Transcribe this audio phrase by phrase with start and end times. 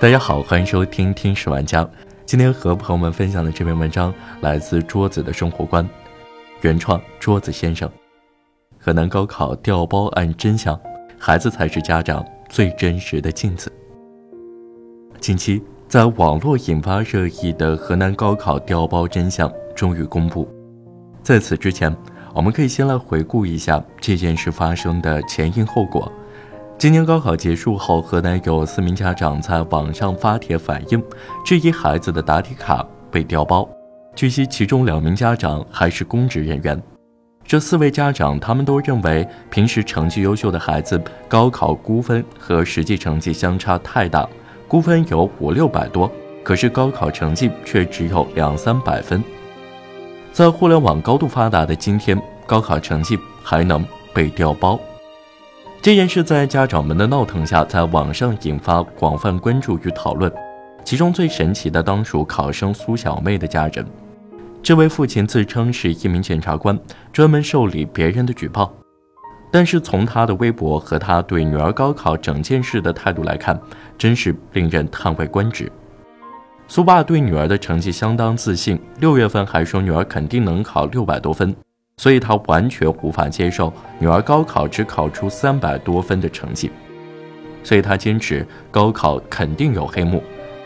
[0.00, 1.84] 大家好，欢迎收听《听史玩家》。
[2.24, 5.86] 今天和朋友们分享的这篇文章来自桌子的生活观，
[6.62, 7.86] 原创桌子先生。
[8.78, 10.80] 河南高考调包案真相，
[11.18, 13.70] 孩子才是家长最真实的镜子。
[15.20, 20.48] 近期，在网络引发热议的河南高考调包真相终于公布。
[21.22, 21.94] 在此之前，
[22.34, 26.10] 我们可以先来回顾一下这件事发生的前因后果。
[26.80, 31.04] 今年高考结束后，河南有四名家长在网上发帖反映，
[31.44, 33.68] 质疑孩子的答题卡被调包。
[34.16, 36.82] 据悉，其中两名家长还是公职人员。
[37.44, 44.26] 这四位家长，他们都认为平时成绩优秀的孩子，高考估分和实际成绩相差太大，
[44.66, 46.10] 估分有五六百多，
[46.42, 49.22] 可是高考成绩却只有两三百分。
[50.32, 54.80] 在互联网高度发达的今天，高考成绩还能被调包？
[55.82, 60.30] 这件事在家长们的闹腾下，在网上引发广泛关注与讨论。
[60.84, 63.82] 其中最神奇的当属考生苏小妹的家人。
[64.62, 66.78] 这位父亲自称是一名检察官，
[67.14, 68.70] 专门受理别人的举报。
[69.50, 73.58] 但是从他的微博和他对女儿高考整件事的态度来看，
[73.96, 75.72] 真是令人叹为观止。
[76.68, 81.56] 苏爸对女儿的成绩相当自信，六月份还说女儿肯定能考六百多分。
[82.00, 86.70] 所以他完全无法接受女儿高考只考出三百多分的成绩，
[87.62, 90.22] 所以他坚持高考肯定有黑幕，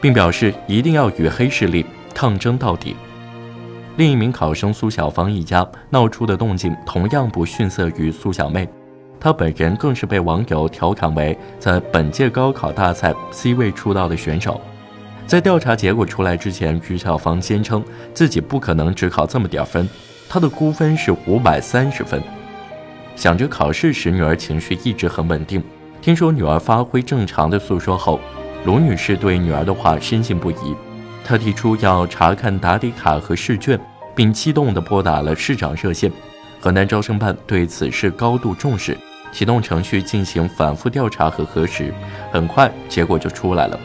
[0.00, 1.84] 并表示一定要与黑势力
[2.14, 2.96] 抗争到底。
[3.98, 8.66] 另一名考生苏小芳一家闹出的动静同样不逊色于苏小妹，
[9.20, 14.58] 她本人更是被网友调侃为在本届高考大赛 C 位出道的选手。
[15.26, 17.84] 在调查结果出来之前，于小芳坚称
[18.14, 19.86] 自己不可能只考这么点分。
[20.28, 22.22] 他的估分是五百三十分。
[23.16, 25.62] 想着考试时女儿情绪一直很稳定，
[26.00, 28.20] 听说女儿发挥正常的诉说后，
[28.64, 30.76] 卢女士对女儿的话深信不疑。
[31.24, 33.78] 她提出要查看答题卡和试卷，
[34.14, 36.10] 并激动地拨打了市长热线。
[36.60, 38.96] 河南招生办对此事高度重视，
[39.32, 41.92] 启动程序进行反复调查和核实。
[42.30, 43.78] 很快结果就出来了。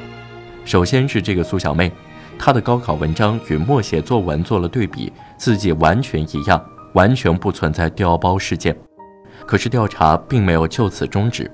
[0.66, 1.92] 首先是这个苏小妹。
[2.38, 6.64] 他的高考文章与默写作文做了对比，字迹完全一样，
[6.94, 8.76] 完全不存在调包事件。
[9.46, 11.50] 可是调查并没有就此终止。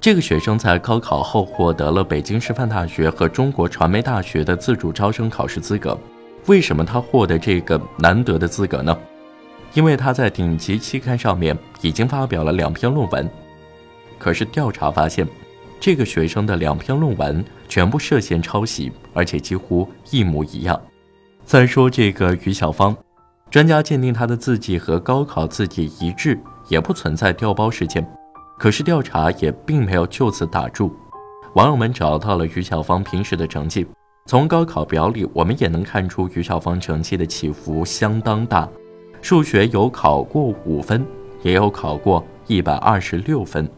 [0.00, 5.98] 这个学生在高考后获得了北京师范大学和中国传媒大学的自主招生考试资格。
[6.46, 8.96] 为什么他获得这个难得的资格呢？
[9.74, 13.28] 因为他在顶级期刊上面已经发表了两篇论文。
[14.18, 15.26] 可是调查发现。
[15.80, 20.80] 这个学生的两篇论文全部涉嫌抄袭，而且几乎一模一样。
[21.44, 22.96] 再说这个于小芳，
[23.50, 26.38] 专家鉴定她的字迹和高考字迹一致，
[26.68, 28.06] 也不存在调包事件。
[28.58, 30.92] 可是调查也并没有就此打住，
[31.54, 33.86] 网友们找到了于小芳平时的成绩，
[34.26, 38.68] 从高考表里我们也能看出于小芳成绩的起伏相当大。
[39.22, 41.06] 数学有考过五分，
[41.42, 43.68] 也有考过一百二十六分。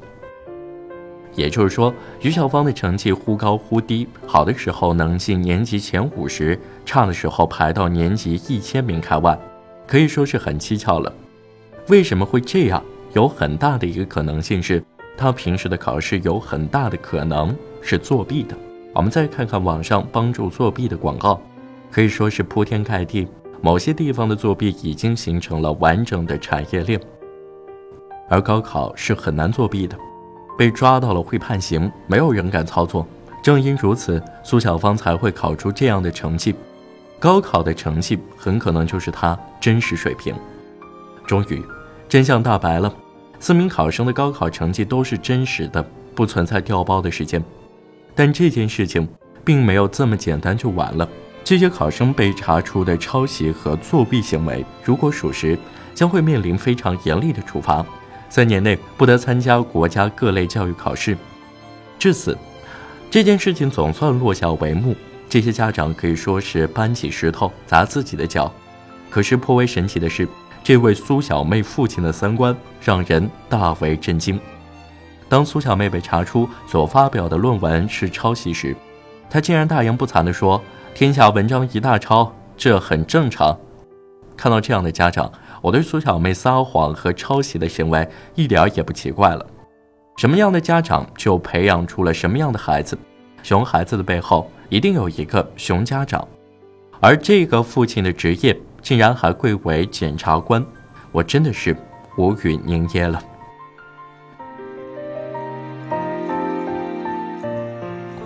[1.35, 9.39] 也就是说，于小芳的成绩忽高忽低，好的时候能进年级前五十，差的时候排到年级一千名开外，
[9.87, 11.13] 可以说是很蹊跷了。
[11.89, 12.83] 为什么会这样？
[13.13, 14.83] 有很大的一个可能性是，
[15.17, 18.57] 他平时的考试有很大的可能是作弊的。
[18.93, 21.41] 我们再看看网上帮助作弊的广告，
[21.91, 23.27] 可以说是铺天盖地。
[23.63, 27.01] 某些地方的作弊已经形成了完整的产业链，
[28.29, 29.97] 而高考是很难作弊的。
[30.61, 33.07] 被抓到了会判刑，没有人敢操作。
[33.43, 36.55] 正因如此，苏小芳才会考出这样的成绩。
[37.19, 40.35] 高考的成绩很可能就是她真实水平。
[41.27, 41.65] 终于，
[42.11, 42.93] 真相大白了：
[43.39, 45.83] 四名考生的高考成绩都是真实的，
[46.15, 47.43] 不存在调包的事件。
[48.15, 49.09] 但这件事情
[49.43, 51.09] 并没有这么简单就完了。
[51.43, 55.59] 这些考生被查出的抄袭和作弊行为，如果属实，
[55.95, 57.83] 将会面临非常严厉的处罚。
[58.31, 61.19] 三年内不得参加国家各类教育考试。
[61.99, 62.39] 至此，
[63.11, 64.97] 这件事情总算落下帷幕。
[65.29, 68.53] 这些家长可以说是搬起石头砸自己的脚。
[69.11, 70.27] 可是颇为神奇的是，
[70.63, 74.41] 这位苏小妹父亲的三观让人大为震惊。
[75.29, 78.75] 当苏小妹被查出所发表的论文是抄袭时，
[79.29, 80.63] 她竟然大言不惭地说
[80.95, 83.57] ：“天下文章一大抄，这很正常。”
[84.37, 85.31] 看到这样的家长。
[85.61, 89.47] 我对苏小妹撒谎和抄袭的行为一点也不奇怪了。
[90.17, 92.99] 什么样的家长就培养出了什么样的孩子，
[93.43, 96.27] 熊孩子的背后一定有一个熊家长，
[97.01, 100.65] 而这个父亲的职业竟然还贵为检察官，
[101.13, 101.77] 我真的是
[102.17, 103.23] 无语凝噎了。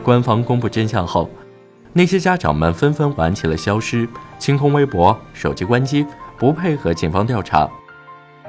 [0.02, 1.31] 官方公布真相后，
[1.92, 4.08] 那些家长们纷纷玩起了消失、
[4.38, 6.04] 清空微博、手机关机，
[6.38, 7.69] 不配合警方调查。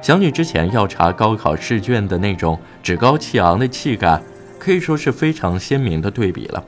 [0.02, 4.20] 想起之前要查高考试卷的那种趾高气昂的气概，
[4.58, 6.62] 可以说是非常鲜明的对比了。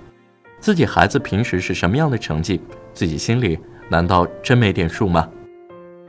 [0.60, 2.60] 自己孩子平时是什么样的成绩，
[2.94, 5.28] 自己心里难道真没点数吗？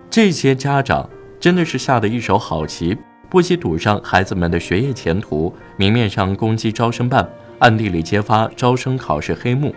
[0.09, 1.07] 这些家长
[1.39, 2.97] 真的是下的一手好棋，
[3.29, 7.29] 不惜赌上孩子们的学业前途，明面上攻击招生办，
[7.59, 9.75] 暗地里揭发招生考试黑幕，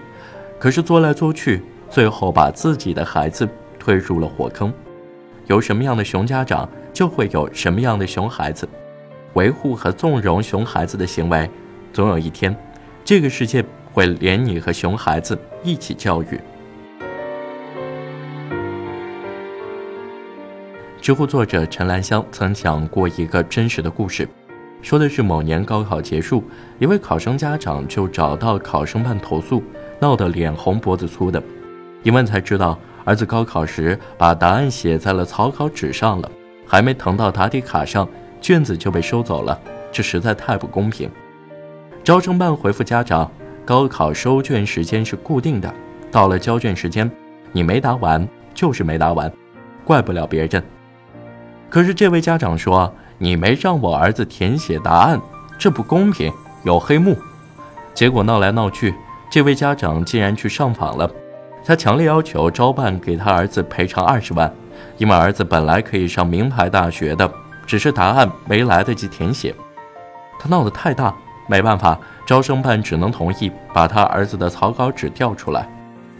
[0.58, 3.46] 可是做来做去，最后把自己的孩子
[3.78, 4.72] 推入了火坑。
[5.46, 6.68] 有什么样的熊家长？
[6.92, 8.68] 就会有什么样的熊孩子，
[9.32, 11.48] 维护和纵容熊孩子的行为，
[11.90, 12.54] 总有一天，
[13.02, 16.38] 这个世界会连你和熊孩子一起教育。
[21.00, 24.28] 知乎作者陈兰香曾讲过一个真实的故事，
[24.82, 26.44] 说的是某年高考结束，
[26.78, 29.62] 一位考生家长就找到考生办投诉，
[29.98, 31.42] 闹得脸红脖子粗的，
[32.02, 36.30] 一问才知道儿子高考时把答案写在了草稿纸上了。
[36.64, 38.08] 还没腾到答题卡上，
[38.40, 39.60] 卷子就被收走了，
[39.92, 41.10] 这实在太不公平。
[42.02, 43.30] 招生办回复家长，
[43.64, 45.72] 高考收卷时间是固定的，
[46.10, 47.10] 到了交卷时间，
[47.52, 49.30] 你没答完就是没答完，
[49.84, 50.62] 怪不了别人。
[51.68, 55.20] 可是这位家长说，你没让我儿子填写答案，
[55.58, 56.32] 这不公平，
[56.64, 57.14] 有黑幕。
[57.92, 58.94] 结果闹来闹去，
[59.30, 61.10] 这位家长竟然去上访了，
[61.64, 64.52] 他强烈要求招办给他儿子赔偿二十万。
[64.98, 67.30] 因为儿子本来可以上名牌大学的，
[67.66, 69.54] 只是答案没来得及填写，
[70.38, 71.14] 他闹得太大，
[71.48, 75.68] 没办法，招生办只能同意把他儿子的草稿纸调出来。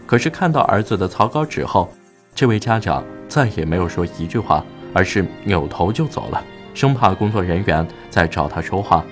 [0.05, 1.89] 可是看到儿子的草稿纸后，
[2.33, 4.63] 这位家长再也没有说一句话，
[4.93, 6.41] 而是扭头就走了，
[6.73, 9.03] 生怕工作人员再找他说话。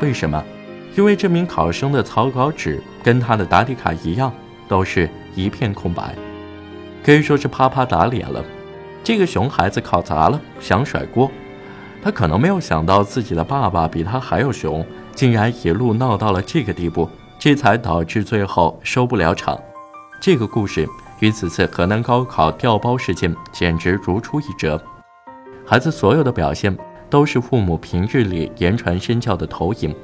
[0.00, 0.42] 为什么？
[0.96, 4.32] 因为这名考生的草稿纸跟他的答题卡一样，
[4.68, 6.14] 都是一片空白，
[7.04, 8.44] 可以说是啪啪打脸了。
[9.02, 11.30] 这个熊孩子考砸了，想甩锅。
[12.02, 14.84] 他可能没有想到自己的爸爸比他还要熊，
[15.14, 19.58] 竟然一路闹到了这个地步，这才导致最后收不了场。
[20.20, 20.88] 这个故事
[21.20, 24.82] 与此次河南高考调包事件简直如出一辙。
[25.66, 26.76] 孩子所有的表现
[27.08, 29.94] 都是父母平日里言传身教的投影，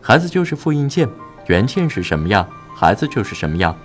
[0.00, 1.08] 孩子就是复印件，
[1.46, 3.76] 原件是什么样，孩子就是什么样。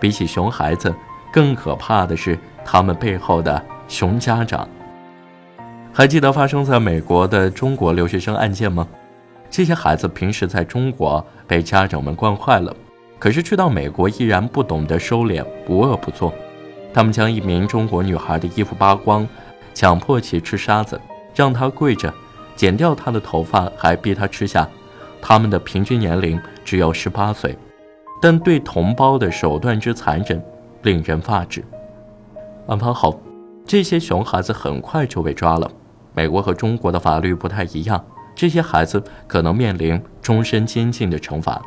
[0.00, 0.94] 比起熊孩子，
[1.32, 3.62] 更可怕的是他们背后的。
[3.86, 4.68] 熊家长，
[5.92, 8.86] 还记得发生在美国的中国留学生案件吗？
[9.50, 12.72] 这些孩子平时在中国被家长们惯坏了，
[13.18, 16.32] 可是去到美国依然不懂得收敛，不恶不作。
[16.94, 19.26] 他们将一名中国女孩的衣服扒光，
[19.74, 21.00] 强迫其吃沙子，
[21.34, 22.14] 让她跪着，
[22.54, 24.68] 剪掉她的头发，还逼她吃下。
[25.20, 27.58] 他们的平均年龄只有十八岁，
[28.20, 30.42] 但对同胞的手段之残忍，
[30.82, 31.64] 令人发指。
[32.66, 33.20] 案发后。
[33.66, 35.70] 这些熊孩子很快就被抓了。
[36.12, 41.62] 美国和中国的法律不太一样，这些孩子可能面临终身监禁的惩罚。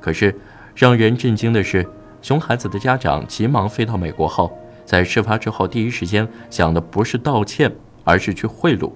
[0.00, 0.32] 可是，
[0.76, 1.84] 让人震惊的是，
[2.22, 7.74] 熊孩子的家长急忙飞到美国后，在事发之后第一时间想的不是道歉，
[8.04, 8.92] 而是去贿赂，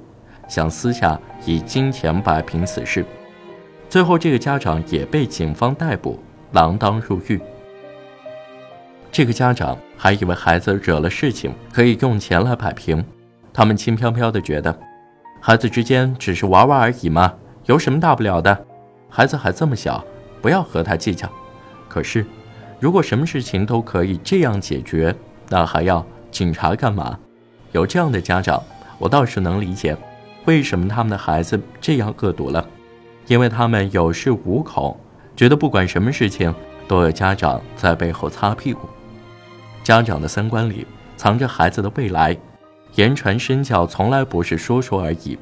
[0.47, 3.05] 想私下以金钱摆平此事。
[3.89, 6.21] 最后，这个家长也被警方逮捕，
[6.53, 7.41] 锒铛入狱。
[9.11, 13.05] 这个家长还以为孩子惹了事情可以用钱来摆平，
[13.53, 14.79] 他们轻飘飘地觉得，
[15.41, 17.35] 孩子之间只是玩玩而已嘛，
[17.67, 18.67] 有什么大不了的？
[19.11, 20.03] 孩子还这么小，
[20.41, 21.29] 不要和他计较。
[21.89, 22.25] 可是，
[22.81, 25.15] 如果什么事情都可以这样解决，
[25.51, 27.19] 那还要警察干嘛？
[27.73, 28.63] 有这样的家长，
[28.99, 29.95] 我倒是能理解，
[30.47, 32.67] 为什么他们的孩子这样恶毒了，
[33.27, 34.99] 因为他们有恃无恐，
[35.43, 36.55] 觉得不管什么事情
[36.87, 38.89] 都有家长在背后擦屁股。
[39.83, 42.37] 家长的三观里藏着孩子的未来，
[42.95, 45.37] 言传身教从来不是说说而已。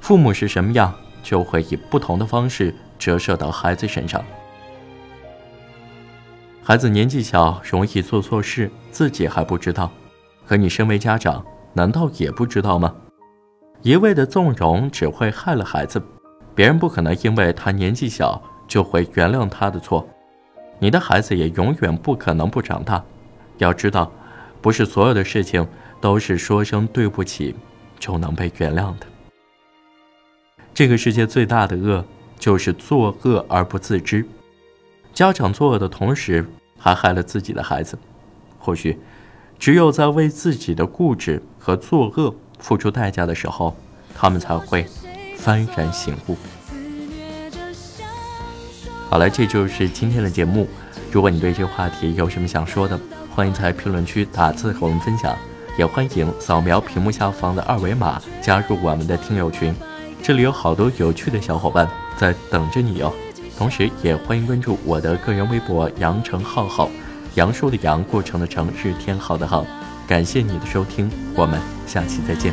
[0.00, 0.90] 父母是什么样，
[1.22, 4.24] 就会以不同的方式折射到孩子身上。
[6.62, 9.92] 孩子年纪小，容易做错事，自己还不知道，
[10.46, 12.94] 可你身为家长，难道也不知道吗？
[13.82, 16.02] 一味的纵容只会害了孩子，
[16.54, 20.08] 别人不可能因为他年纪小就会原谅他的错，
[20.78, 23.02] 你的孩子也永远不可能不长大。
[23.58, 24.10] 要知道，
[24.60, 25.66] 不是所有的事情
[26.00, 27.54] 都是说声对不起
[27.98, 29.06] 就能被原谅的。
[30.74, 32.04] 这个世界最大的恶
[32.38, 34.26] 就是作恶而不自知。
[35.14, 36.46] 家长作恶的同时，
[36.78, 37.98] 还害了自己的孩子。
[38.58, 38.98] 或许，
[39.58, 43.74] 只有在为自己的固执和作恶付出代价的时候，
[44.14, 44.84] 他们才会
[45.38, 46.36] 幡然醒悟。
[49.16, 50.68] 好了，这就是今天的节目。
[51.10, 53.00] 如果你对这个话题有什么想说的，
[53.34, 55.34] 欢迎在评论区打字和我们分享，
[55.78, 59.74] 也欢迎扫描屏幕下方的二维码加入我们的听友群，
[60.22, 63.10] 这里有好多有趣的小伙伴在等着你哦。
[63.56, 66.90] 同时，也欢迎关注我的个人微博“杨成浩浩”，
[67.36, 69.64] 杨树的杨，过程的程，是天浩的浩。
[70.06, 72.52] 感谢你的收听，我们下期再见。